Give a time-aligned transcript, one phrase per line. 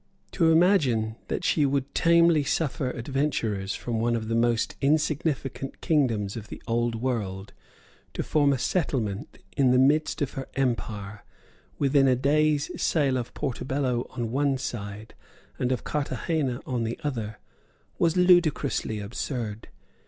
[0.31, 6.35] To imagine that she would tamely suffer adventurers from one of the most insignificant kingdoms
[6.35, 7.53] of the Old World
[8.15, 11.23] to form a settlement in the midst of her empire,
[11.77, 15.13] within a day's sail of Portobello on one side
[15.59, 17.37] and of Carthagena on the other,
[17.99, 19.67] was ludicrously absurd.